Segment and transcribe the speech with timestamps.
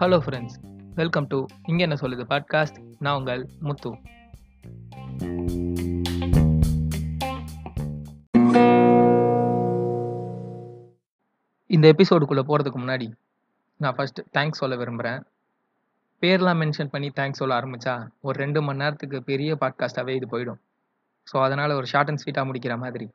[0.00, 0.54] Hello friends
[0.94, 2.24] welcome to இங்கே என்ன சொல்லுது?
[2.28, 3.90] பாட்காஸ்ட் நான் உங்கள் முத்து.
[11.66, 13.12] இந்த எபிசோடுக்குள்ளே போகிறதுக்கு முன்னாடி
[13.76, 15.22] நான் ஃபஸ்ட் தேங்க்ஸ் சொல்ல விரும்புகிறேன்
[16.20, 20.60] பேர்லாம் மென்ஷன் பண்ணி தேங்க்ஸ் சொல்ல ஆரம்பித்தா ஒரு ரெண்டு மணி நேரத்துக்கு பெரிய பாட்காஸ்ட்டாகவே இது போயிடும்.
[21.32, 23.10] ஸோ அதனால் ஒரு ஷார்ட் அண்ட் ஸ்வீட்டாக முடிக்கிற மாதிரி.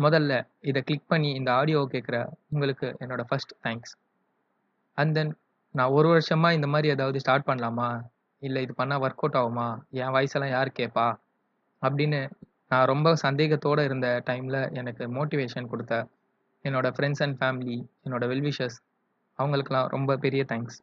[0.00, 2.16] முதல்ல இதை கிளிக் பண்ணி இந்த ஆடியோ கேட்குற
[2.48, 3.92] உங்களுக்கு என்னோட ஃபர்ஸ்ட் தேங்க்ஸ்
[4.98, 5.32] அண்ட் தென்
[5.74, 7.88] நான் ஒரு வருஷமாக இந்த மாதிரி ஏதாவது ஸ்டார்ட் பண்ணலாமா?
[8.42, 9.66] இல்லை இது பண்ணால் ஒர்க் அவுட் ஆகுமா?
[9.90, 11.06] என் வயசெல்லாம் யார் கேட்பா
[11.82, 12.20] அப்படின்னு
[12.68, 16.08] நான் ரொம்ப சந்தேகத்தோடு இருந்த டைமில் எனக்கு மோட்டிவேஷன் கொடுத்த
[16.64, 18.78] என்னோட ஃப்ரெண்ட்ஸ் அண்ட் ஃபேமிலி என்னோட வெல்விஷஸ்
[19.38, 20.78] அவங்களுக்கெல்லாம் ரொம்ப பெரிய thanks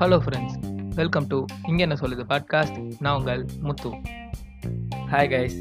[0.00, 0.56] hello friends
[0.94, 2.24] welcome to இங்கே என்ன சொல்லுது?
[2.28, 3.90] பாட்காஸ்ட் நான் உங்கள் முத்து.
[5.12, 5.56] ஹாய் கைஸ்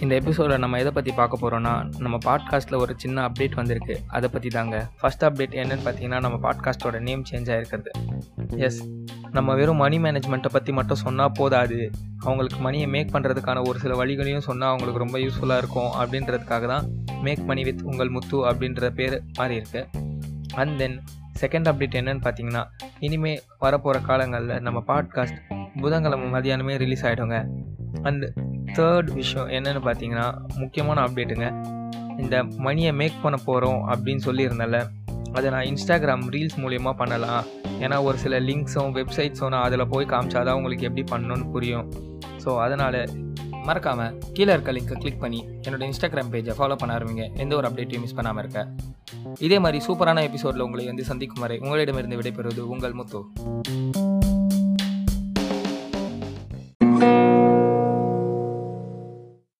[0.00, 4.00] இந்த எபிசோடில் நம்ம எதை பற்றி பார்க்க போகிறோன்னா நம்ம பாட்காஸ்ட்டில் ஒரு சின்ன அப்டேட் வந்திருக்கு.
[4.06, 4.90] அதை பற்றி தாங்க.
[5.02, 7.90] ஃபஸ்ட் அப்டேட் என்னன்னு பார்த்தீங்கன்னா நம்ம பாட்காஸ்ட்டோட நேம் சேஞ்ச் ஆகிருக்கிறது
[8.56, 8.88] எஸ்
[9.30, 11.90] நம்ம வெறும் மணி மேனேஜ்மெண்ட்டை பற்றி மட்டும் சொன்னால் போதாது.
[12.20, 16.88] அவங்களுக்கு மணியை மேக் பண்ணுறதுக்கான ஒரு சில வழிகளையும் சொன்னால் அவங்களுக்கு ரொம்ப யூஸ்ஃபுல்லாக இருக்கும் அப்படின்றதுக்காக தான்
[17.22, 19.88] மேக் மணி வித் உங்கள் முத்து அப்படின்ற பேர் மாறி இருக்கு
[20.54, 21.02] அண்ட் தென்
[21.40, 22.64] செகண்ட் அப்டேட் என்னன்னு பார்த்தீங்கன்னா
[22.98, 25.38] இனிமே வரப்போகிற காலங்களில் நம்ம பாட்காஸ்ட்
[25.80, 27.38] புதன்கிழமை மதியானமே ரிலீஸ் ஆகிடுங்க
[28.02, 28.24] அண்ட்
[28.72, 30.26] தேர்ட் விஷயம் என்னன்னு பார்த்தீங்கன்னா
[30.56, 31.48] முக்கியமான அப்டேட்டுங்க
[32.18, 34.78] இந்த மணியை மேக் பண்ண போகிறோம் அப்படின்னு சொல்லியிருந்தேன்ல
[35.32, 37.44] அதை நான் இன்ஸ்டாகிராம் ரீல்ஸ் மூலியமாக பண்ணலாம்.
[37.80, 41.92] ஏன்னா ஒரு சில லிங்க்ஸும் வெப்சைட்ஸும் நான் அதில் போய் காமிச்சாதான் உங்களுக்கு எப்படி பண்ணணும்னு புரியும்.
[42.44, 43.08] ஸோ அதனால்
[43.64, 47.36] மறக்காமல் கீழே இருக்க லிங்க்கை கிளிக் பண்ணி என்னோட இன்ஸ்டாகிராம் பேஜை ஃபாலோ பண்ண ஆரம்பிங்க.
[47.36, 48.60] எந்த ஒரு அப்டேட்டையும் மிஸ் பண்ணாமல் இருக்க.
[49.38, 53.20] இதே மாதிரி சூப்பரான எபிசோடில் உங்களை வந்து சந்திக்கும் வரை உங்களிடமிருந்து விடைபெறுவது உங்கள் முத்து.